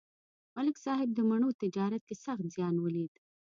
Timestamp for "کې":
2.07-2.15